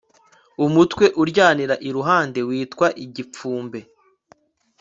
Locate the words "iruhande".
1.87-2.39